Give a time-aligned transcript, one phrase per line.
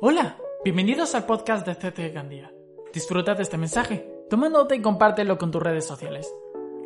[0.00, 2.48] Hola, bienvenidos al podcast de CT Gandía.
[2.92, 6.32] Disfruta de este mensaje, toma nota y compártelo con tus redes sociales.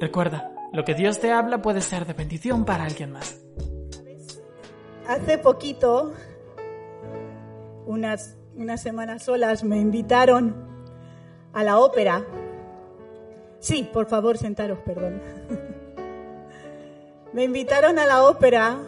[0.00, 3.38] Recuerda, lo que Dios te habla puede ser de bendición para alguien más.
[5.06, 6.14] Hace poquito,
[7.84, 10.56] unas, unas semanas solas, me invitaron
[11.52, 12.24] a la ópera.
[13.58, 15.20] Sí, por favor, sentaros, perdón.
[17.34, 18.78] me invitaron a la ópera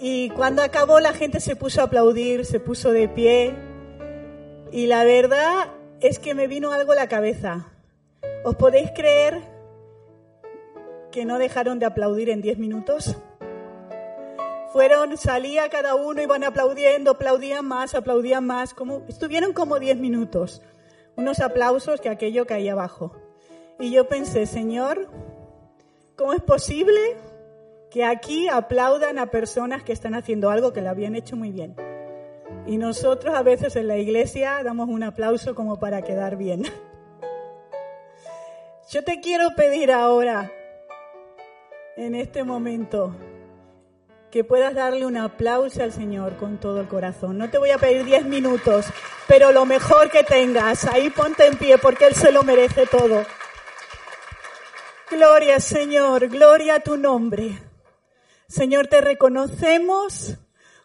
[0.00, 3.54] y cuando acabó la gente se puso a aplaudir, se puso de pie.
[4.70, 7.72] Y la verdad es que me vino algo a la cabeza.
[8.44, 9.42] ¿Os podéis creer
[11.10, 13.16] que no dejaron de aplaudir en 10 minutos?
[14.72, 18.74] Fueron, salía cada uno, iban aplaudiendo, aplaudían más, aplaudían más.
[18.74, 20.62] Como, estuvieron como 10 minutos.
[21.16, 23.16] Unos aplausos que aquello caía abajo.
[23.80, 25.08] Y yo pensé, Señor,
[26.14, 27.16] ¿cómo es posible
[27.90, 31.74] que aquí aplaudan a personas que están haciendo algo que lo habían hecho muy bien.
[32.66, 36.62] Y nosotros a veces en la iglesia damos un aplauso como para quedar bien.
[38.90, 40.50] Yo te quiero pedir ahora,
[41.96, 43.14] en este momento,
[44.30, 47.38] que puedas darle un aplauso al Señor con todo el corazón.
[47.38, 48.86] No te voy a pedir diez minutos,
[49.26, 53.24] pero lo mejor que tengas, ahí ponte en pie porque Él se lo merece todo.
[55.10, 57.67] Gloria Señor, gloria a tu nombre.
[58.48, 60.38] Señor, te reconocemos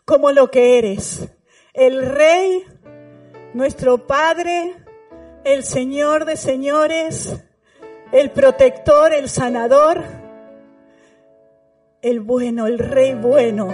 [0.03, 1.29] como lo que eres,
[1.73, 2.65] el Rey,
[3.53, 4.75] nuestro Padre,
[5.45, 7.41] el Señor de señores,
[8.11, 10.03] el protector, el sanador,
[12.01, 13.73] el bueno, el Rey bueno,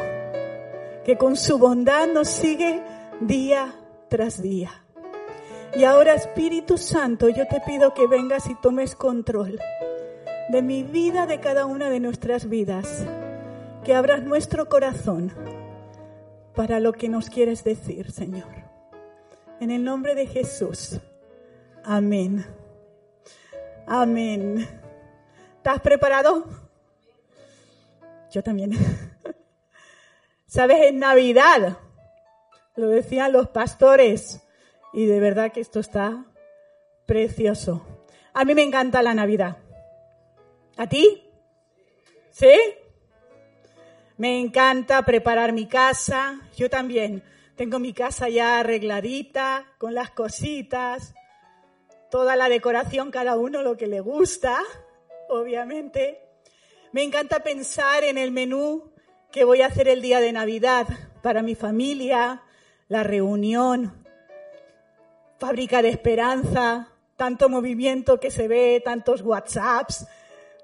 [1.03, 2.83] que con su bondad nos sigue
[3.21, 3.73] día
[4.07, 4.85] tras día.
[5.75, 9.59] Y ahora Espíritu Santo, yo te pido que vengas y tomes control
[10.49, 13.03] de mi vida, de cada una de nuestras vidas
[13.83, 15.33] que abras nuestro corazón
[16.55, 18.49] para lo que nos quieres decir, Señor.
[19.59, 20.99] En el nombre de Jesús.
[21.83, 22.45] Amén.
[23.87, 24.67] Amén.
[25.57, 26.45] ¿Estás preparado?
[28.31, 28.71] Yo también.
[30.45, 31.77] Sabes, en Navidad,
[32.75, 34.41] lo decían los pastores,
[34.93, 36.25] y de verdad que esto está
[37.05, 37.85] precioso.
[38.33, 39.57] A mí me encanta la Navidad.
[40.77, 41.23] ¿A ti?
[42.31, 42.53] ¿Sí?
[44.19, 46.41] Me encanta preparar mi casa.
[46.57, 47.23] Yo también
[47.55, 51.13] tengo mi casa ya arregladita, con las cositas,
[52.11, 54.59] toda la decoración, cada uno lo que le gusta,
[55.29, 56.19] obviamente.
[56.91, 58.91] Me encanta pensar en el menú
[59.31, 60.85] que voy a hacer el día de Navidad
[61.21, 62.43] para mi familia,
[62.89, 64.05] la reunión,
[65.37, 70.07] fábrica de esperanza, tanto movimiento que se ve, tantos WhatsApps,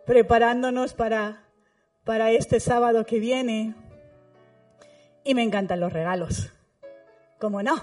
[0.06, 1.45] preparándonos para
[2.06, 3.76] para este sábado que viene.
[5.24, 6.52] Y me encantan los regalos.
[7.40, 7.76] ¿Cómo no?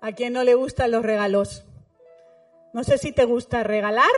[0.00, 1.66] ¿A quién no le gustan los regalos?
[2.72, 4.10] No sé si te gusta regalar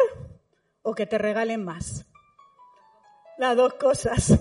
[0.83, 2.06] o que te regalen más.
[3.39, 4.39] Las dos cosas.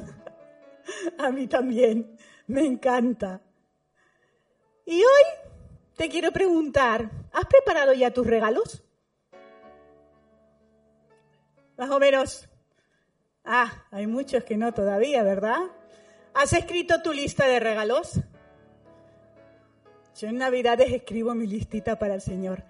[1.17, 2.17] A mí también.
[2.47, 3.41] Me encanta.
[4.85, 5.23] Y hoy
[5.95, 8.83] te quiero preguntar, ¿has preparado ya tus regalos?
[11.77, 12.49] Más o menos
[13.51, 15.57] Ah, hay muchos que no todavía, ¿verdad?
[16.35, 18.19] ¿Has escrito tu lista de regalos?
[20.19, 22.63] Yo en Navidades escribo mi listita para el Señor,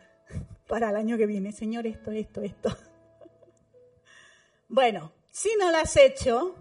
[0.69, 1.51] para el año que viene.
[1.51, 2.69] Señor, esto, esto, esto.
[4.69, 6.55] Bueno, si no lo has hecho,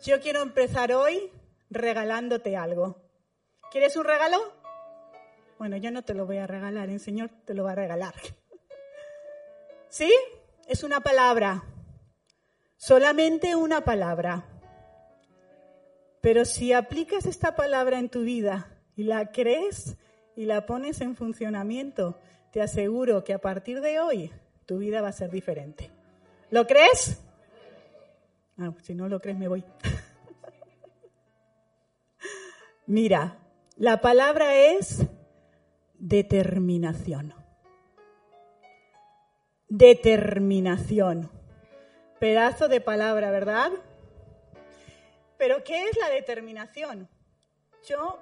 [0.00, 1.32] yo quiero empezar hoy
[1.68, 3.02] regalándote algo.
[3.72, 4.38] ¿Quieres un regalo?
[5.58, 8.14] Bueno, yo no te lo voy a regalar, el Señor te lo va a regalar.
[9.88, 10.12] ¿Sí?
[10.68, 11.64] Es una palabra.
[12.76, 14.44] Solamente una palabra.
[16.20, 19.96] Pero si aplicas esta palabra en tu vida y la crees
[20.36, 22.18] y la pones en funcionamiento,
[22.52, 24.32] te aseguro que a partir de hoy
[24.66, 25.90] tu vida va a ser diferente.
[26.50, 27.20] ¿Lo crees?
[28.58, 29.64] Ah, si no lo crees, me voy.
[32.86, 33.38] Mira,
[33.76, 35.06] la palabra es
[35.98, 37.34] determinación.
[39.68, 41.35] Determinación.
[42.18, 43.72] Pedazo de palabra, ¿verdad?
[45.36, 47.08] Pero ¿qué es la determinación?
[47.86, 48.18] Yo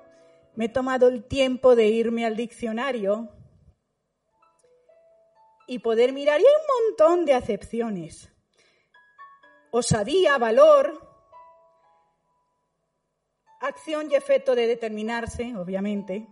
[0.56, 3.29] me he tomado el tiempo de irme al diccionario
[5.67, 8.31] y poder mirar, y hay un montón de acepciones.
[9.70, 11.00] Osadía, valor,
[13.61, 16.29] acción y efecto de determinarse, obviamente,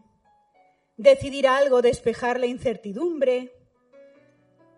[0.96, 3.52] decidir algo, despejar la incertidumbre,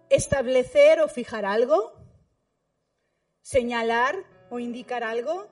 [0.08, 2.03] establecer o fijar algo,
[3.44, 5.46] señalar o indicar algo,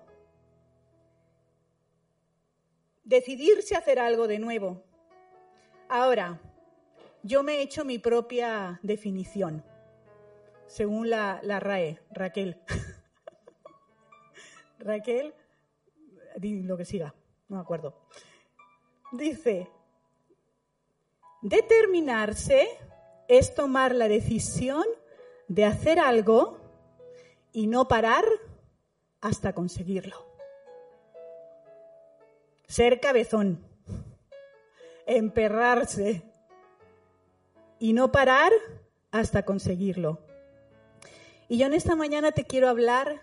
[3.04, 4.82] decidirse a hacer algo de nuevo.
[5.90, 6.40] Ahora,
[7.22, 9.62] yo me he hecho mi propia definición,
[10.66, 12.62] según la, RAE, Raquel.
[14.78, 15.34] Raquel,
[16.40, 17.14] lo que siga,
[17.48, 18.06] no me acuerdo.
[19.12, 19.68] Dice,
[21.42, 22.68] determinarse
[23.28, 24.84] es tomar la decisión
[25.48, 26.61] de hacer algo
[27.52, 28.24] y no parar
[29.20, 30.26] hasta conseguirlo.
[32.66, 33.64] Ser cabezón,
[35.06, 36.22] emperrarse,
[37.82, 38.52] y no parar
[39.10, 40.20] hasta conseguirlo.
[41.48, 43.20] Y yo en esta mañana te quiero hablar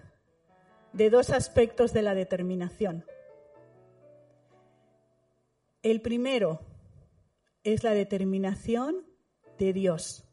[0.92, 3.06] de dos aspectos de la determinación.
[5.82, 6.60] El primero
[7.64, 9.06] es la determinación
[9.58, 10.26] de Dios,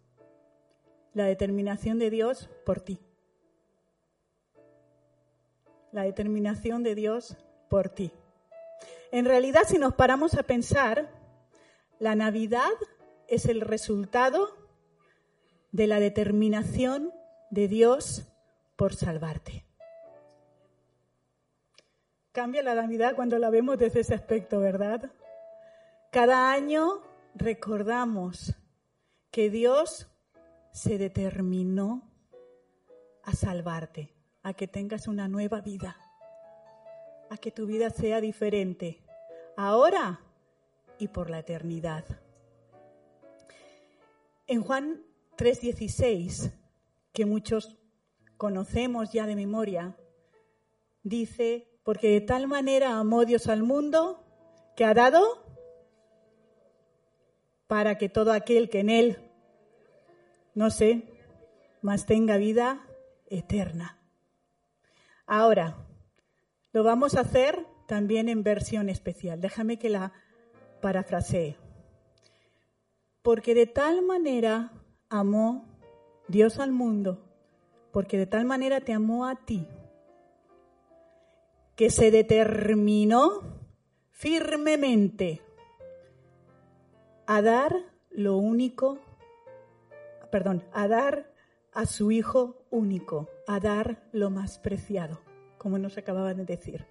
[1.15, 3.06] la determinación de Dios por ti.
[5.97, 7.39] La determinación de Dios
[7.71, 8.13] por ti.
[9.13, 11.09] En realidad, si nos paramos a pensar,
[11.99, 12.71] la Navidad
[13.29, 14.55] es el resultado
[15.73, 17.15] de la determinación
[17.49, 18.27] de Dios
[18.77, 19.65] por salvarte.
[22.31, 25.11] Cambia la Navidad cuando la vemos desde ese aspecto, ¿verdad?
[26.13, 27.01] Cada año
[27.35, 28.55] recordamos
[29.31, 30.09] que Dios
[30.73, 32.03] se determinó
[33.25, 34.16] a salvarte,
[34.47, 35.97] a que tengas una nueva vida,
[37.31, 39.03] a que tu vida sea diferente,
[39.57, 40.21] ahora
[41.01, 42.05] y por la eternidad.
[44.47, 45.03] En Juan
[45.37, 46.53] 3:16,
[47.13, 47.77] que muchos
[48.37, 49.97] conocemos ya de memoria,
[51.03, 54.23] dice, porque de tal manera amó Dios al mundo
[54.77, 55.45] que ha dado
[57.67, 59.19] para que todo aquel que en él,
[60.55, 61.03] no sé,
[61.83, 62.87] más tenga vida
[63.29, 64.06] eterna.
[65.27, 65.77] Ahora,
[66.73, 69.41] lo vamos a hacer también en versión especial.
[69.41, 70.13] Déjame que la
[70.81, 71.57] parafrasee
[73.27, 74.71] porque de tal manera
[75.09, 75.65] amó
[76.29, 77.25] Dios al mundo,
[77.91, 79.67] porque de tal manera te amó a ti,
[81.75, 83.59] que se determinó
[84.13, 85.43] firmemente
[87.27, 87.75] a dar
[88.11, 89.01] lo único,
[90.31, 91.35] perdón, a dar
[91.73, 95.21] a su Hijo único, a dar lo más preciado,
[95.59, 96.87] como nos acababan de decir,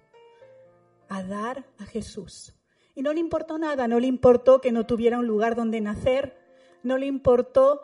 [1.08, 2.54] a dar a Jesús.
[2.94, 6.36] Y no le importó nada, no le importó que no tuviera un lugar donde nacer,
[6.82, 7.80] no le importó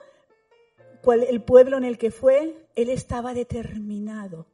[1.10, 4.46] el pueblo en el que fue, él estaba determinado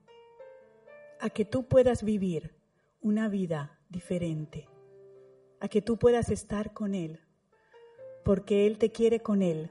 [1.20, 2.54] a que tú puedas vivir
[3.00, 4.68] una vida diferente,
[5.60, 7.20] a que tú puedas estar con Él,
[8.24, 9.70] porque Él te quiere con Él.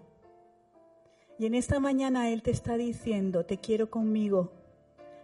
[1.40, 4.52] Y en esta mañana Él te está diciendo, te quiero conmigo.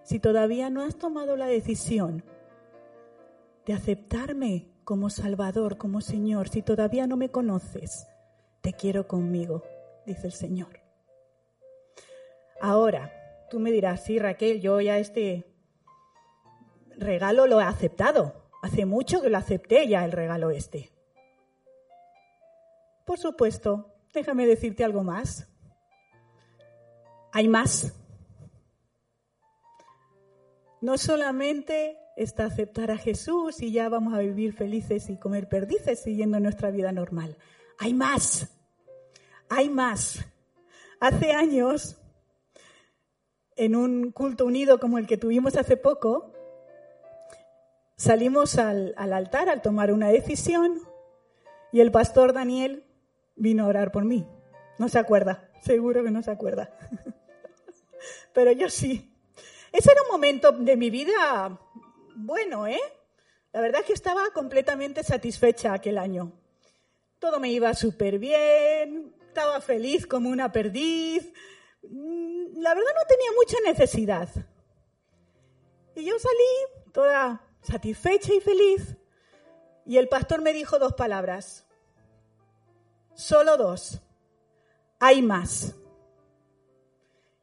[0.03, 2.23] Si todavía no has tomado la decisión
[3.65, 8.07] de aceptarme como Salvador, como Señor, si todavía no me conoces,
[8.61, 9.63] te quiero conmigo,
[10.05, 10.81] dice el Señor.
[12.61, 13.11] Ahora,
[13.49, 15.45] tú me dirás, sí, Raquel, yo ya este
[16.97, 18.33] regalo lo he aceptado.
[18.61, 20.91] Hace mucho que lo acepté ya el regalo este.
[23.05, 25.52] Por supuesto, déjame decirte algo más.
[27.35, 27.91] Hay más.
[30.81, 35.99] No solamente está aceptar a Jesús y ya vamos a vivir felices y comer perdices
[35.99, 37.35] siguiendo nuestra vida normal.
[37.79, 38.55] Hay más,
[39.49, 40.23] hay más.
[40.99, 41.97] Hace años,
[43.55, 46.31] en un culto unido como el que tuvimos hace poco,
[47.97, 50.79] salimos al, al altar al tomar una decisión
[51.71, 52.85] y el pastor Daniel
[53.35, 54.27] vino a orar por mí.
[54.77, 56.77] No se acuerda, seguro que no se acuerda.
[58.33, 59.13] Pero yo sí.
[59.71, 61.59] Ese era un momento de mi vida
[62.15, 62.79] bueno, ¿eh?
[63.51, 66.31] La verdad es que estaba completamente satisfecha aquel año.
[67.19, 71.31] Todo me iba súper bien, estaba feliz como una perdiz.
[71.83, 74.29] Mm, la verdad no tenía mucha necesidad.
[75.95, 78.95] Y yo salí toda satisfecha y feliz.
[79.85, 81.65] Y el pastor me dijo dos palabras.
[83.13, 83.99] Solo dos.
[84.99, 85.75] Hay más.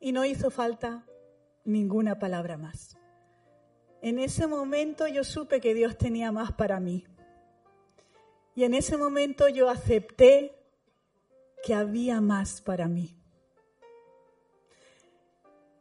[0.00, 1.04] Y no hizo falta
[1.64, 2.96] ninguna palabra más.
[4.02, 7.04] En ese momento yo supe que Dios tenía más para mí.
[8.54, 10.56] Y en ese momento yo acepté
[11.62, 13.14] que había más para mí.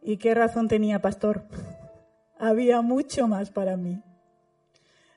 [0.02, 1.46] ¿Y qué razón tenía, pastor?
[2.38, 4.02] había mucho más para mí.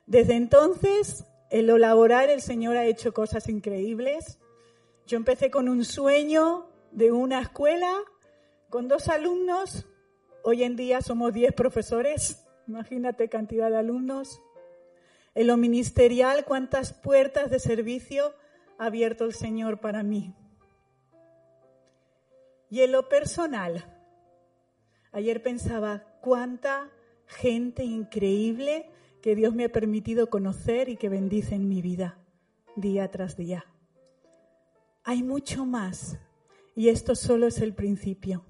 [0.05, 4.39] Desde entonces, en lo laboral, el Señor ha hecho cosas increíbles.
[5.07, 7.93] Yo empecé con un sueño de una escuela
[8.73, 9.85] con dos alumnos.
[10.43, 12.43] Hoy en día somos diez profesores.
[12.67, 14.41] Imagínate cantidad de alumnos.
[15.35, 18.33] En lo ministerial, cuántas puertas de servicio
[18.79, 20.33] ha abierto el Señor para mí.
[22.71, 23.85] Y en lo personal,
[25.11, 26.89] ayer pensaba cuánta
[27.27, 28.89] gente increíble
[29.21, 32.17] que Dios me ha permitido conocer y que bendice en mi vida
[32.75, 33.67] día tras día.
[35.03, 36.17] Hay mucho más
[36.75, 38.47] y esto solo es el principio.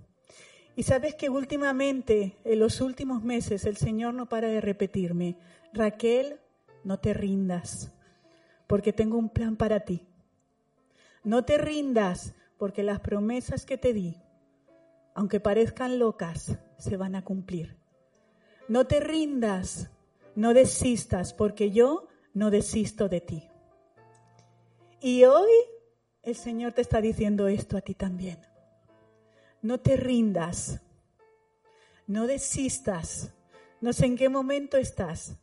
[0.75, 5.38] Y sabes que últimamente, en los últimos meses, el Señor no para de repetirme,
[5.72, 6.39] Raquel,
[6.84, 7.92] no te rindas,
[8.65, 10.08] porque tengo un plan para ti.
[11.24, 14.18] No te rindas, porque las promesas que te di,
[15.13, 17.77] aunque parezcan locas, se van a cumplir.
[18.68, 19.92] No te rindas,
[20.36, 23.50] no desistas, porque yo no desisto de ti.
[25.01, 25.51] Y hoy
[26.24, 28.39] el Señor te está diciendo esto a ti también.
[29.63, 30.82] No te rindas,
[32.05, 33.34] no desistas,
[33.79, 35.38] no sé en qué momento estás,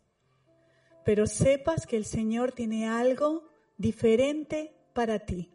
[1.07, 3.45] pero sepas que el Señor tiene algo
[3.79, 5.51] diferente para ti,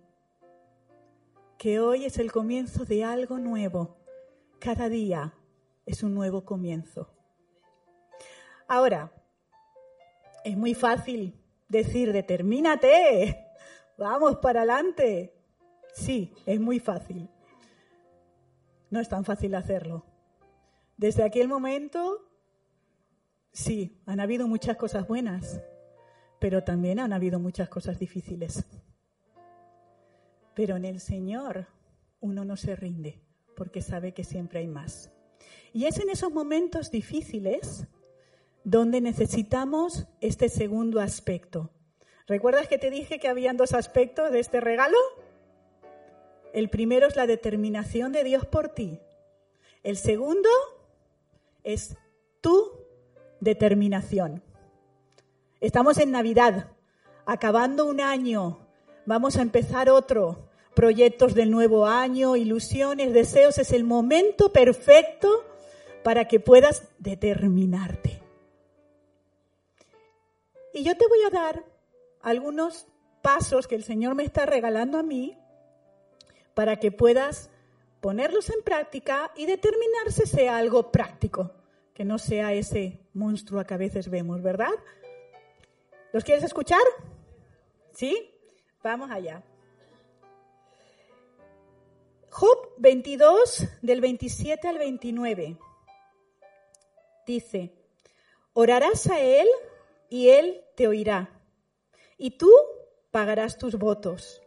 [1.60, 3.98] que hoy es el comienzo de algo nuevo.
[4.58, 5.36] Cada día
[5.86, 7.14] es un nuevo comienzo.
[8.68, 9.12] Ahora,
[10.44, 13.46] es muy fácil decir, determínate,
[13.96, 15.36] vamos para adelante.
[15.94, 17.30] Sí, es muy fácil.
[18.96, 20.06] No es tan fácil hacerlo.
[20.96, 22.32] Desde aquel momento,
[23.52, 25.60] sí, han habido muchas cosas buenas,
[26.40, 28.64] pero también han habido muchas cosas difíciles.
[30.54, 31.68] Pero en el Señor
[32.22, 33.20] uno no se rinde
[33.58, 35.12] porque sabe que siempre hay más.
[35.74, 37.88] Y es en esos momentos difíciles
[38.64, 41.70] donde necesitamos este segundo aspecto.
[42.28, 44.98] ¿Recuerdas que te dije que habían dos aspectos de este regalo?
[46.56, 49.02] El primero es la determinación de Dios por ti.
[49.84, 50.48] El segundo
[51.66, 51.98] es
[52.40, 52.72] tu
[53.42, 54.42] determinación.
[55.60, 56.72] Estamos en Navidad,
[57.26, 58.70] acabando un año,
[59.06, 60.48] vamos a empezar otro.
[60.74, 65.44] Proyectos del nuevo año, ilusiones, deseos, es el momento perfecto
[66.06, 68.22] para que puedas determinarte.
[70.74, 71.66] Y yo te voy a dar
[72.22, 72.88] algunos
[73.22, 75.38] pasos que el Señor me está regalando a mí
[76.56, 77.52] para que puedas
[78.02, 81.52] ponerlos en práctica y determinarse sea algo práctico,
[81.94, 84.74] que no sea ese monstruo que a veces vemos, ¿verdad?
[86.12, 86.82] ¿Los quieres escuchar?
[87.92, 88.32] ¿Sí?
[88.82, 89.44] Vamos allá.
[92.30, 95.58] Job 22, del 27 al 29,
[97.26, 97.72] dice,
[98.54, 99.48] orarás a él
[100.10, 101.30] y Él te oirá.
[102.18, 102.52] Y tú
[103.12, 104.42] pagarás tus votos.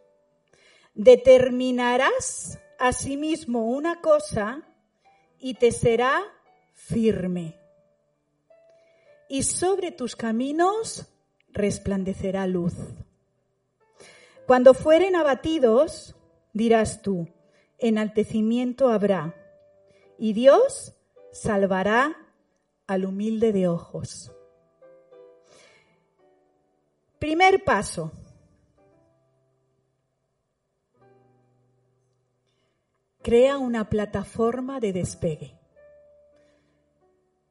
[0.98, 4.64] Determinarás a sí mismo una cosa
[5.38, 6.24] y te será
[6.72, 7.56] firme.
[9.28, 11.06] Y sobre tus caminos
[11.52, 12.74] resplandecerá luz.
[14.44, 16.16] Cuando fueren abatidos,
[16.52, 17.28] dirás tú,
[17.78, 19.36] enaltecimiento habrá,
[20.18, 20.94] y Dios
[21.30, 22.16] salvará
[22.88, 24.32] al humilde de ojos.
[27.20, 28.10] Primer paso.
[33.22, 35.58] Crea una plataforma de despegue.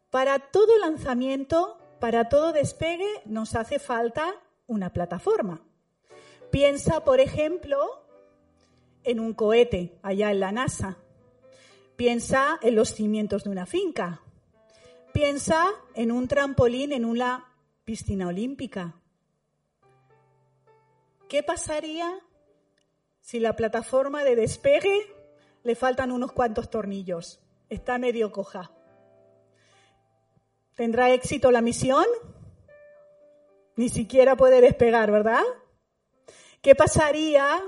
[0.10, 4.34] Para todo lanzamiento, para todo despegue, nos hace falta
[4.66, 5.62] una plataforma.
[6.52, 8.08] Piensa, por ejemplo,
[9.04, 10.98] en un cohete allá en la NASA.
[11.98, 14.22] Piensa en los cimientos de una finca.
[15.14, 18.96] Piensa en un trampolín en una piscina olímpica.
[21.28, 22.20] ¿Qué pasaría
[23.20, 25.17] si la plataforma de despegue
[25.68, 27.42] le faltan unos cuantos tornillos?
[27.70, 28.72] Está medio coja.
[30.76, 32.06] ¿Tendrá éxito la misión?
[33.76, 35.44] Ni siquiera puede despegar, ¿verdad?
[36.62, 37.62] ¿Qué pasaría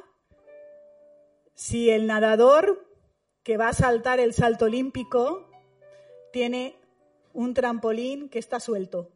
[1.55, 2.87] si el nadador
[3.43, 5.49] que va a saltar el salto olímpico
[6.31, 6.77] tiene
[7.33, 9.11] un trampolín que está suelto?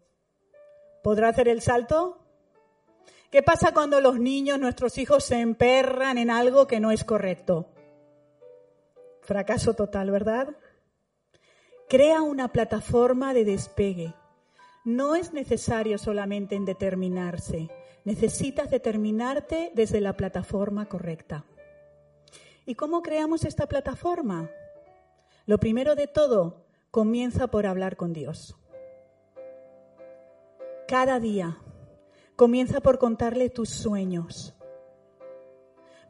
[1.04, 2.20] ¿Podrá hacer el salto?
[3.32, 7.73] ¿Qué pasa cuando los niños, nuestros hijos, se emperran en algo que no es correcto?
[9.24, 10.56] Fracaso total, ¿verdad?
[11.88, 14.14] Crea una plataforma de despegue.
[14.84, 17.70] No es necesario solamente en determinarse,
[18.04, 21.46] necesitas determinarte desde la plataforma correcta.
[22.66, 24.50] ¿Y cómo creamos esta plataforma?
[25.46, 28.58] Lo primero de todo, comienza por hablar con Dios.
[30.88, 31.60] Cada día,
[32.36, 34.54] comienza por contarle tus sueños.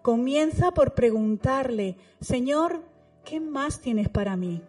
[0.02, 2.82] Comienza por preguntarle, Señor,
[3.24, 4.62] ¿qué más tienes para mí?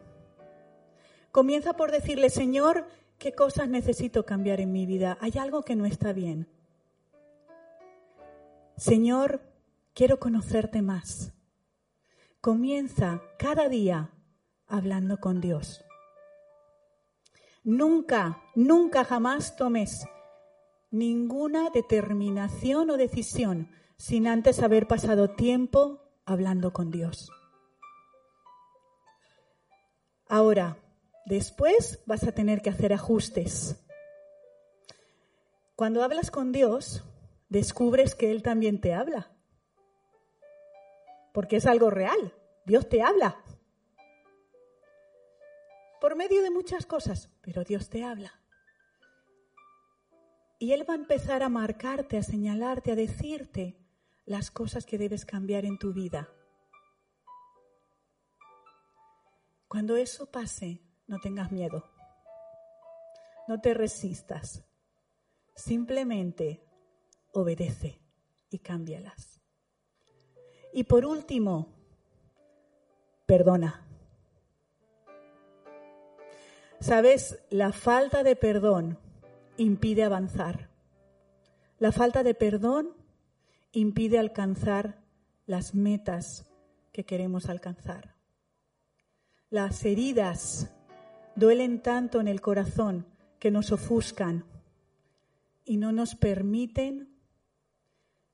[1.30, 2.86] Comienza por decirle, Señor,
[3.18, 5.18] ¿qué cosas necesito cambiar en mi vida?
[5.20, 6.48] Hay algo que no está bien.
[8.76, 9.40] Señor,
[9.94, 11.32] quiero conocerte más.
[12.40, 14.10] Comienza cada día
[14.66, 15.84] hablando con Dios.
[17.62, 20.06] Nunca, nunca jamás tomes
[20.90, 27.30] ninguna determinación o decisión sin antes haber pasado tiempo hablando con Dios.
[30.34, 30.76] Ahora,
[31.26, 33.86] después vas a tener que hacer ajustes.
[35.76, 37.04] Cuando hablas con Dios,
[37.48, 39.30] descubres que Él también te habla.
[41.32, 42.34] Porque es algo real.
[42.66, 43.44] Dios te habla.
[46.00, 48.32] Por medio de muchas cosas, pero Dios te habla.
[50.58, 53.76] Y Él va a empezar a marcarte, a señalarte, a decirte
[54.26, 56.28] las cosas que debes cambiar en tu vida.
[59.74, 61.82] Cuando eso pase, no tengas miedo.
[63.48, 64.62] No te resistas.
[65.56, 66.64] Simplemente
[67.32, 68.00] obedece
[68.50, 69.40] y cámbialas.
[70.72, 71.74] Y por último,
[73.26, 73.84] perdona.
[76.78, 78.96] Sabes, la falta de perdón
[79.56, 80.70] impide avanzar.
[81.80, 82.94] La falta de perdón
[83.72, 85.02] impide alcanzar
[85.46, 86.46] las metas
[86.92, 88.13] que queremos alcanzar.
[89.54, 90.68] Las heridas
[91.36, 93.06] duelen tanto en el corazón
[93.38, 94.44] que nos ofuscan
[95.64, 97.16] y no nos permiten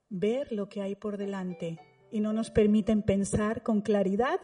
[0.09, 1.79] ver lo que hay por delante
[2.11, 4.41] y no nos permiten pensar con claridad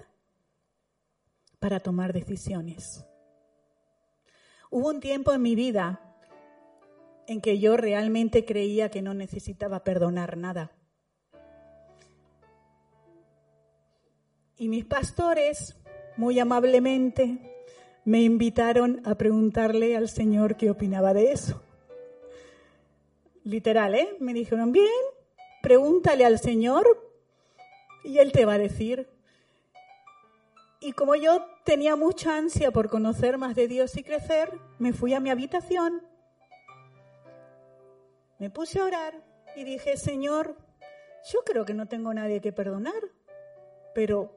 [1.60, 3.06] para tomar decisiones.
[4.70, 6.14] Hubo un tiempo en mi vida
[7.26, 10.72] en que yo realmente creía que no necesitaba perdonar nada.
[14.58, 15.74] Y mis pastores,
[16.16, 17.38] muy amablemente,
[18.04, 21.60] me invitaron a preguntarle al Señor qué opinaba de eso.
[23.44, 24.16] Literal, ¿eh?
[24.20, 24.86] Me dijeron, bien,
[25.62, 26.86] pregúntale al Señor
[28.04, 29.08] y Él te va a decir.
[30.80, 35.14] Y como yo tenía mucha ansia por conocer más de Dios y crecer, me fui
[35.14, 36.02] a mi habitación,
[38.38, 39.14] me puse a orar
[39.56, 40.56] y dije, Señor,
[41.32, 43.02] yo creo que no tengo nadie que perdonar,
[43.94, 44.35] pero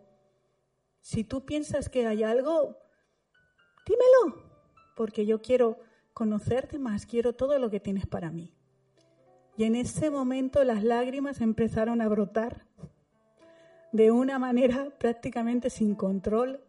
[1.02, 2.78] si tú piensas que hay algo,
[3.86, 4.44] dímelo,
[4.96, 5.80] porque yo quiero
[6.14, 8.54] conocerte más, quiero todo lo que tienes para mí.
[9.58, 12.66] Y en ese momento las lágrimas empezaron a brotar
[13.92, 16.64] de una manera prácticamente sin control.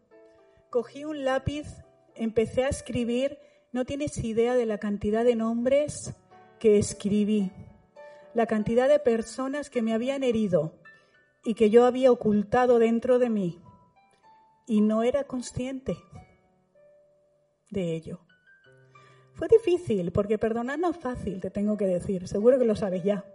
[0.69, 1.67] Cogí un lápiz,
[2.15, 3.37] empecé a escribir,
[3.71, 6.13] no tienes idea de la cantidad de nombres
[6.59, 7.51] que escribí,
[8.33, 10.73] la cantidad de personas que me habían herido
[11.43, 13.59] y que yo había ocultado dentro de mí
[14.67, 15.97] y no era consciente
[17.69, 18.19] de ello.
[19.33, 23.03] Fue difícil, porque perdonar no es fácil, te tengo que decir, seguro que lo sabes
[23.03, 23.25] ya.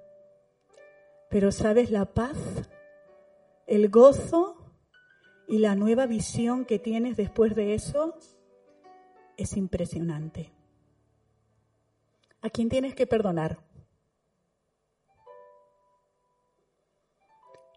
[1.30, 2.36] Pero sabes la paz,
[3.66, 4.56] el gozo
[5.48, 8.16] y la nueva visión que tienes después de eso
[9.36, 10.52] es impresionante.
[12.42, 13.58] ¿A quién tienes que perdonar?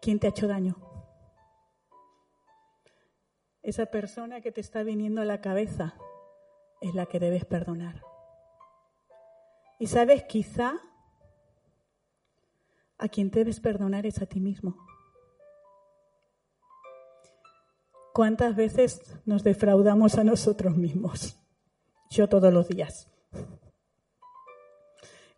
[0.00, 0.89] ¿Quién te ha hecho daño?
[3.62, 5.94] Esa persona que te está viniendo a la cabeza
[6.80, 8.02] es la que debes perdonar.
[9.78, 10.80] Y sabes, quizá
[12.98, 14.76] a quien debes perdonar es a ti mismo.
[18.12, 21.36] ¿Cuántas veces nos defraudamos a nosotros mismos?
[22.10, 23.08] Yo todos los días.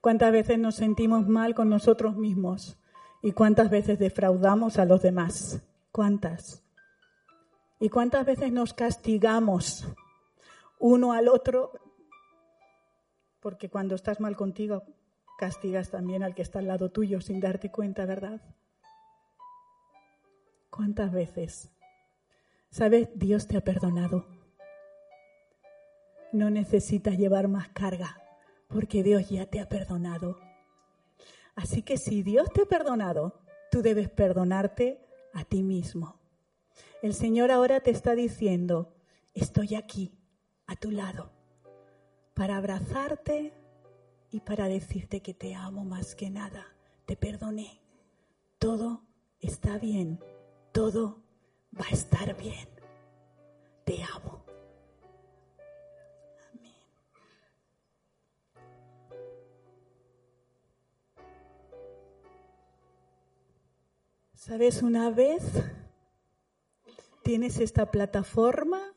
[0.00, 2.78] ¿Cuántas veces nos sentimos mal con nosotros mismos?
[3.22, 5.62] ¿Y cuántas veces defraudamos a los demás?
[5.92, 6.61] ¿Cuántas?
[7.82, 9.84] ¿Y cuántas veces nos castigamos
[10.78, 11.72] uno al otro
[13.40, 14.84] porque cuando estás mal contigo,
[15.36, 18.40] castigas también al que está al lado tuyo sin darte cuenta, ¿verdad?
[20.70, 21.72] ¿Cuántas veces?
[22.70, 23.08] ¿Sabes?
[23.16, 24.26] Dios te ha perdonado.
[26.30, 28.16] No necesitas llevar más carga
[28.68, 30.38] porque Dios ya te ha perdonado.
[31.56, 33.40] Así que si Dios te ha perdonado,
[33.72, 36.21] tú debes perdonarte a ti mismo.
[37.02, 38.94] El Señor ahora te está diciendo,
[39.34, 40.16] estoy aquí,
[40.68, 41.32] a tu lado
[42.32, 43.52] para abrazarte
[44.30, 46.64] y para decirte que te amo más que nada,
[47.04, 47.80] te perdoné.
[48.58, 49.02] Todo
[49.40, 50.20] está bien,
[50.70, 51.20] todo
[51.78, 52.68] va a estar bien.
[53.84, 54.44] Te amo.
[64.34, 64.82] ¿Sabes?
[64.82, 65.42] Una vez
[67.32, 68.94] tienes esta plataforma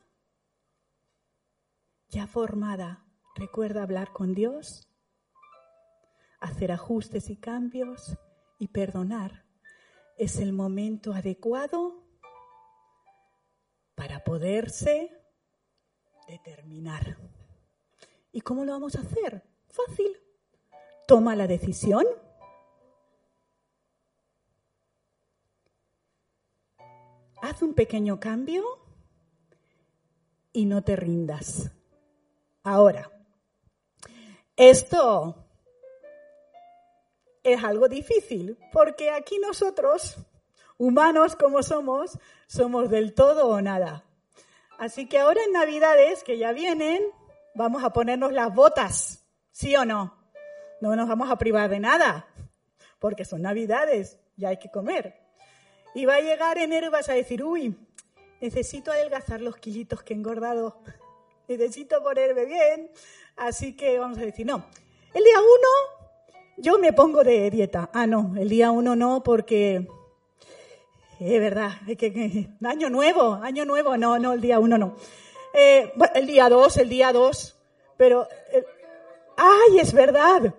[2.08, 3.02] ya formada,
[3.34, 4.90] recuerda hablar con Dios,
[6.38, 8.18] hacer ajustes y cambios
[8.58, 9.46] y perdonar.
[10.18, 12.04] Es el momento adecuado
[13.94, 15.10] para poderse
[16.28, 17.16] determinar.
[18.32, 19.44] ¿Y cómo lo vamos a hacer?
[19.68, 20.14] Fácil.
[21.08, 22.04] Toma la decisión.
[27.48, 28.64] Haz un pequeño cambio
[30.52, 31.70] y no te rindas.
[32.64, 33.08] Ahora,
[34.56, 35.46] esto
[37.44, 40.16] es algo difícil, porque aquí nosotros,
[40.76, 44.02] humanos como somos, somos del todo o nada.
[44.76, 47.00] Así que ahora en Navidades, que ya vienen,
[47.54, 50.18] vamos a ponernos las botas, ¿sí o no?
[50.80, 52.26] No nos vamos a privar de nada,
[52.98, 55.25] porque son Navidades, ya hay que comer.
[55.96, 57.74] Y va a llegar enero y vas a decir, uy,
[58.42, 60.76] necesito adelgazar los kilitos que he engordado
[61.48, 62.90] necesito ponerme bien,
[63.34, 64.66] así que vamos a decir, no,
[65.14, 65.96] el día uno
[66.58, 67.88] yo me pongo de dieta.
[67.94, 69.88] Ah, no, el día uno no, porque
[71.18, 74.96] es verdad, es que, año nuevo, año nuevo, no, no, el día uno no.
[75.54, 77.56] Eh, el día dos, el día dos,
[77.96, 78.66] pero, eh,
[79.38, 80.52] ay, es verdad,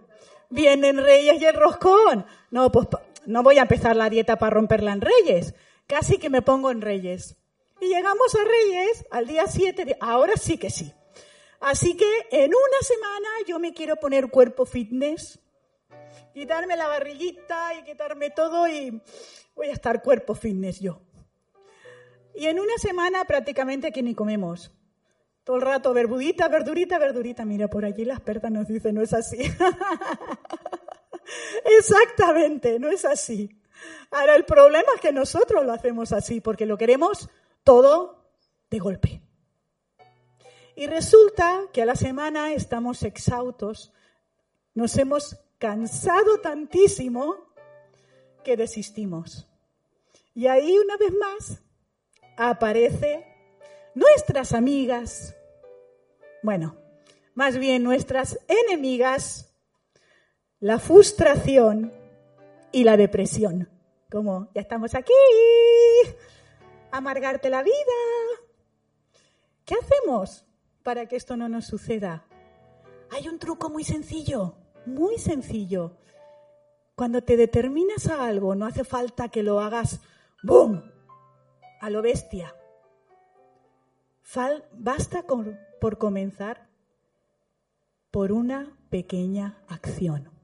[0.50, 2.26] vienen Reyes y el roscón.
[2.50, 2.88] No, pues
[3.28, 5.54] no voy a empezar la dieta para romperla en Reyes,
[5.86, 7.36] casi que me pongo en Reyes.
[7.82, 10.94] Y llegamos a Reyes al día 7, ahora sí que sí.
[11.60, 15.40] Así que en una semana yo me quiero poner cuerpo fitness,
[16.34, 19.02] quitarme la barriguita y quitarme todo y
[19.56, 21.02] voy a estar cuerpo fitness yo.
[22.34, 24.72] Y en una semana prácticamente que ni comemos.
[25.44, 27.46] Todo el rato verdurita, verdurita, verdurita.
[27.46, 29.38] Mira, por allí la experta nos dice, no es así.
[31.66, 33.50] Exactamente, no es así.
[34.12, 37.30] Ahora, el problema es que nosotros lo hacemos así, porque lo queremos
[37.63, 38.32] todo
[38.70, 39.22] de golpe.
[40.76, 43.92] Y resulta que a la semana estamos exhaustos,
[44.74, 47.54] nos hemos cansado tantísimo
[48.44, 49.48] que desistimos.
[50.36, 51.62] Y ahí una vez más
[52.38, 53.26] aparece
[53.96, 55.36] nuestras amigas,
[56.44, 56.78] bueno,
[57.34, 59.46] más bien nuestras enemigas,
[60.60, 61.93] la frustración
[62.72, 63.70] y la depresión.
[64.12, 65.13] Como, ya estamos aquí,
[66.91, 67.74] amargarte la vida.
[69.65, 70.46] ¿Qué hacemos
[70.84, 72.26] para que esto no nos suceda?
[73.12, 75.98] Hay un truco muy sencillo, muy sencillo.
[76.96, 80.00] Cuando te determinas a algo, no hace falta que lo hagas
[80.41, 80.91] ¡boom!
[81.80, 82.56] a lo bestia.
[84.74, 85.24] basta
[85.80, 86.67] por comenzar
[88.10, 90.37] por una pequeña acción.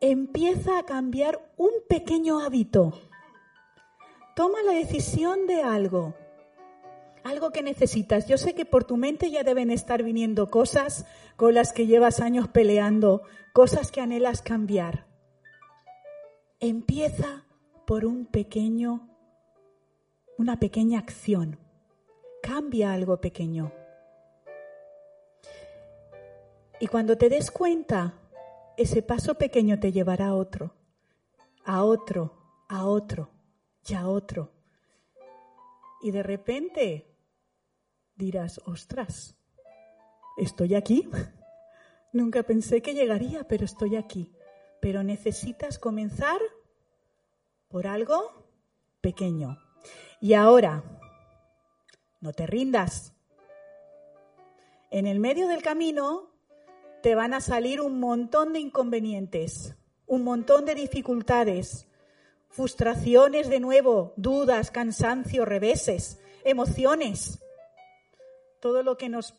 [0.00, 2.92] Empieza a cambiar un pequeño hábito
[4.36, 6.14] toma la decisión de algo,
[7.24, 8.28] algo que necesitas.
[8.28, 11.06] Yo sé que por tu mente ya deben estar viniendo cosas
[11.36, 13.22] con las que llevas años peleando,
[13.54, 15.06] cosas que anhelas cambiar.
[16.60, 17.46] Empieza
[17.86, 19.08] por un pequeño,
[20.36, 21.58] una pequeña acción.
[22.42, 23.72] Cambia algo pequeño.
[26.78, 28.12] Y cuando te des cuenta,
[28.76, 30.74] ese paso pequeño te llevará a otro,
[31.64, 33.36] a otro, a otro
[33.86, 34.52] ya otro.
[36.02, 37.06] Y de repente
[38.16, 39.36] dirás, ostras,
[40.36, 41.08] estoy aquí.
[42.12, 44.32] Nunca pensé que llegaría, pero estoy aquí.
[44.80, 46.40] Pero necesitas comenzar
[47.68, 48.46] por algo
[49.00, 49.58] pequeño.
[50.20, 50.82] Y ahora,
[52.20, 53.12] no te rindas.
[54.90, 56.30] En el medio del camino
[57.06, 59.76] te van a salir un montón de inconvenientes,
[60.08, 61.86] un montón de dificultades,
[62.48, 67.38] frustraciones de nuevo, dudas, cansancio, reveses, emociones,
[68.58, 69.36] todo lo que nos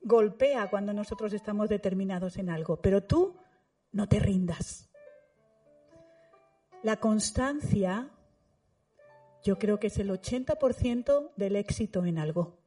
[0.00, 2.76] golpea cuando nosotros estamos determinados en algo.
[2.76, 3.34] Pero tú
[3.90, 4.88] no te rindas.
[6.84, 8.10] La constancia,
[9.42, 12.60] yo creo que es el 80% del éxito en algo.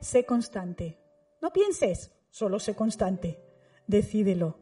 [0.00, 1.00] Sé constante.
[1.42, 3.38] No pienses, solo sé constante.
[3.86, 4.58] Decídelo.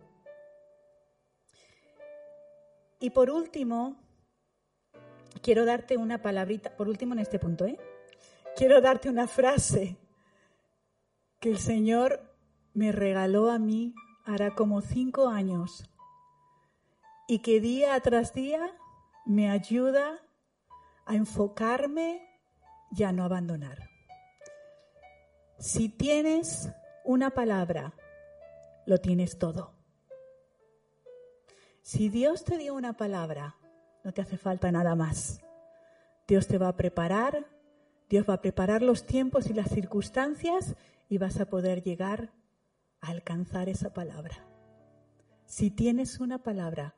[3.00, 3.96] Y por último,
[5.42, 7.78] quiero darte una palabrita, por último en este punto, ¿eh?
[8.56, 9.96] Quiero darte una frase
[11.40, 12.34] que el Señor
[12.72, 15.88] me regaló a mí hará como cinco años.
[17.28, 18.72] y que día tras día
[19.24, 20.20] me ayuda
[21.06, 22.22] a enfocarme
[22.96, 23.90] y a no abandonar.
[25.58, 26.70] Si tienes
[27.06, 27.94] una palabra,
[28.84, 29.72] lo tienes todo.
[31.82, 33.56] Si Dios te dio una palabra,
[34.02, 35.40] no te hace falta nada más.
[36.26, 37.46] Dios te va a preparar,
[38.08, 40.74] Dios va a preparar los tiempos y las circunstancias
[41.08, 42.32] y vas a poder llegar
[43.00, 44.44] a alcanzar esa palabra.
[45.44, 46.96] Si tienes una palabra,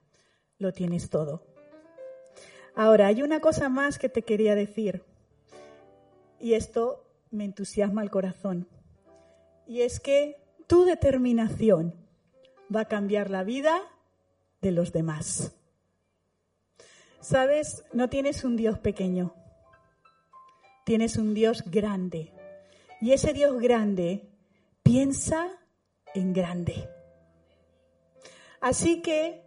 [0.58, 1.42] lo tienes todo.
[2.74, 5.04] Ahora, hay una cosa más que te quería decir,
[6.40, 8.68] y esto me entusiasma el corazón,
[9.68, 11.94] y es que tu determinación
[12.74, 13.78] va a cambiar la vida
[14.62, 15.54] de los demás.
[17.20, 19.34] Sabes, no tienes un Dios pequeño,
[20.84, 22.32] tienes un Dios grande,
[23.00, 24.30] y ese Dios grande
[24.82, 25.48] piensa
[26.14, 26.88] en grande.
[28.60, 29.44] Así que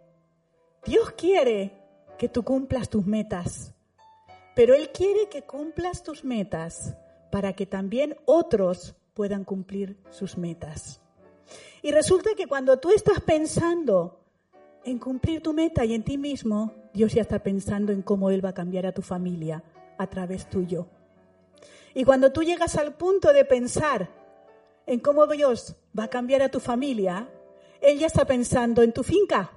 [0.86, 1.72] Dios quiere
[2.16, 3.74] que tú cumplas tus metas,
[4.54, 6.96] pero Él quiere que cumplas tus metas
[7.32, 11.00] para que también otros puedan cumplir sus metas.
[11.82, 14.20] Y resulta que cuando tú estás pensando
[14.84, 18.44] en cumplir tu meta y en ti mismo, Dios ya está pensando en cómo Él
[18.44, 19.62] va a cambiar a tu familia
[19.98, 20.86] a través tuyo.
[21.94, 24.08] Y cuando tú llegas al punto de pensar
[24.86, 27.28] en cómo Dios va a cambiar a tu familia,
[27.80, 29.50] Él ya está pensando en tu finca.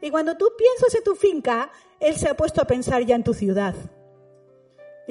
[0.00, 3.24] Y cuando tú piensas en tu finca, Él se ha puesto a pensar ya en
[3.24, 3.74] tu ciudad.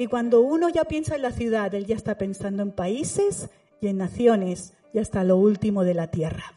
[0.00, 3.50] Y cuando uno ya piensa en la ciudad, Él ya está pensando en países
[3.82, 6.54] y en naciones y hasta lo último de la tierra.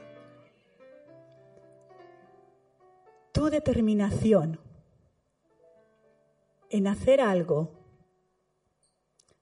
[3.34, 4.62] Tu determinación
[6.70, 7.74] en hacer algo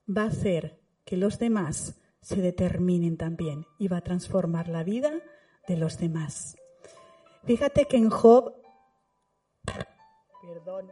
[0.10, 5.12] va a hacer que los demás se determinen también y va a transformar la vida
[5.68, 6.58] de los demás.
[7.44, 8.56] Fíjate que en Job,
[10.42, 10.92] perdón,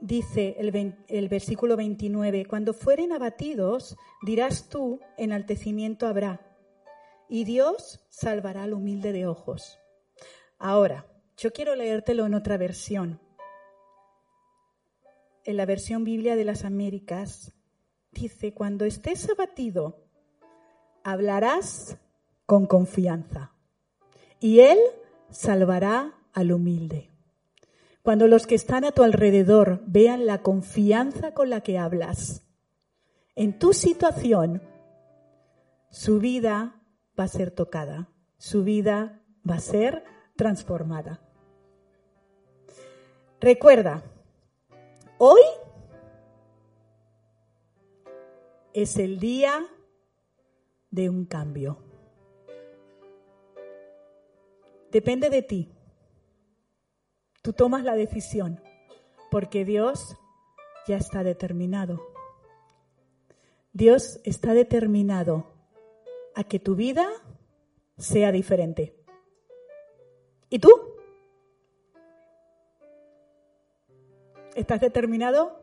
[0.00, 6.40] dice el, el, versículo 29, cuando fueren abatidos, dirás tú, enaltecimiento habrá,
[7.28, 9.78] y Dios salvará al humilde de ojos.
[10.58, 13.20] Ahora, yo quiero leértelo en otra versión.
[15.44, 17.52] En la versión Biblia de las Américas
[18.12, 20.04] dice, cuando estés abatido,
[21.02, 21.96] hablarás
[22.46, 23.54] con confianza,
[24.38, 24.78] y Él
[25.30, 27.09] salvará al humilde.
[28.02, 32.46] Cuando los que están a tu alrededor vean la confianza con la que hablas
[33.34, 34.62] en tu situación,
[35.90, 36.82] su vida
[37.18, 38.08] va a ser tocada,
[38.38, 40.04] su vida va a ser
[40.36, 41.20] transformada.
[43.40, 44.02] Recuerda,
[45.18, 45.40] hoy
[48.72, 49.66] es el día
[50.90, 51.78] de un cambio.
[54.90, 55.72] Depende de ti.
[57.42, 58.60] Tú tomas la decisión
[59.30, 60.16] porque Dios
[60.86, 62.00] ya está determinado.
[63.72, 65.46] Dios está determinado
[66.34, 67.08] a que tu vida
[67.96, 68.94] sea diferente.
[70.48, 70.70] ¿Y tú?
[74.54, 75.62] ¿Estás determinado?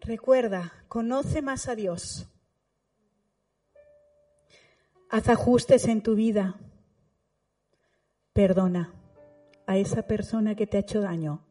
[0.00, 2.31] Recuerda, conoce más a Dios.
[5.12, 6.58] Haz ajustes en tu vida.
[8.32, 8.94] Perdona
[9.66, 11.44] a esa persona que te ha hecho daño.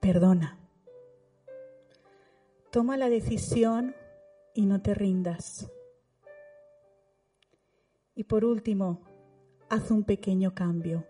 [0.00, 0.58] Perdona.
[2.72, 3.94] Toma la decisión
[4.54, 5.70] y no te rindas.
[8.16, 9.02] Y por último,
[9.68, 11.06] haz un pequeño cambio.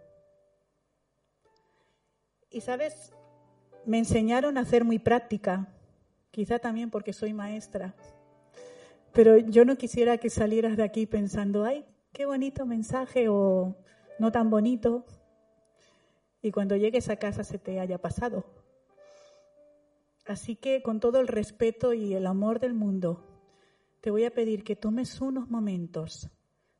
[2.50, 3.14] Y sabes,
[3.86, 5.72] me enseñaron a hacer muy práctica,
[6.30, 7.94] quizá también porque soy maestra.
[9.12, 13.76] Pero yo no quisiera que salieras de aquí pensando, ay, qué bonito mensaje o
[14.18, 15.04] no tan bonito.
[16.42, 18.44] Y cuando llegues a casa se te haya pasado.
[20.26, 23.26] Así que con todo el respeto y el amor del mundo,
[24.00, 26.30] te voy a pedir que tomes unos momentos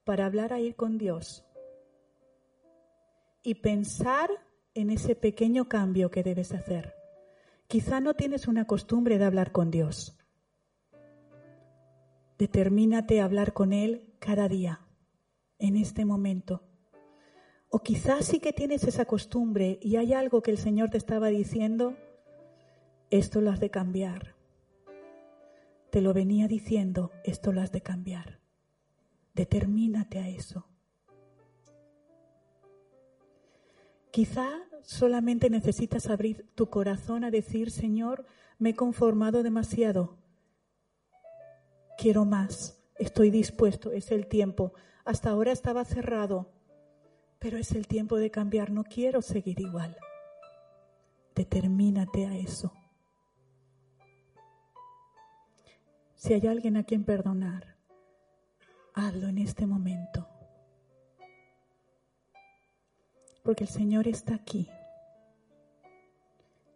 [0.05, 1.45] para hablar ahí con Dios
[3.43, 4.31] y pensar
[4.75, 6.95] en ese pequeño cambio que debes hacer.
[7.66, 10.19] Quizá no tienes una costumbre de hablar con Dios.
[12.40, 14.81] Determínate a hablar con Él cada día,
[15.59, 16.62] en este momento.
[17.68, 21.29] O quizás sí que tienes esa costumbre y hay algo que el Señor te estaba
[21.29, 21.98] diciendo,
[23.11, 24.37] esto lo has de cambiar.
[25.90, 28.40] Te lo venía diciendo, esto lo has de cambiar.
[29.35, 30.66] Determínate a eso.
[34.11, 34.48] Quizá
[34.81, 38.24] solamente necesitas abrir tu corazón a decir, Señor,
[38.59, 40.19] me he conformado demasiado
[42.00, 44.74] quiero más, Estoy dispuesto, es el tiempo.
[45.06, 46.52] Hasta ahora estaba cerrado,
[47.38, 48.70] pero es el tiempo de cambiar.
[48.70, 49.96] No quiero seguir igual.
[51.34, 52.74] Determínate a eso.
[56.14, 57.78] Si hay alguien a quien perdonar,
[58.92, 60.28] hazlo en este momento.
[63.42, 64.68] Porque el Señor está aquí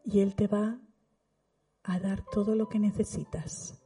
[0.05, 0.81] y Él te va
[1.83, 3.84] a dar todo lo que necesitas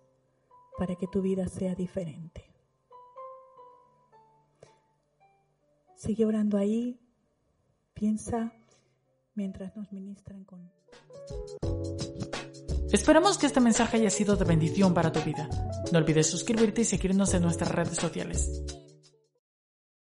[0.78, 2.44] para que tu vida sea diferente.
[5.96, 7.00] Sigue orando ahí,
[7.92, 8.52] piensa
[9.34, 10.70] mientras nos ministran con...
[12.92, 15.48] Esperamos que este mensaje haya sido de bendición para tu vida.
[15.92, 18.64] No olvides suscribirte y seguirnos en nuestras redes sociales.